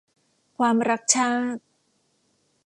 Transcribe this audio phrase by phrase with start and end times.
[0.57, 1.61] ความรักชาติ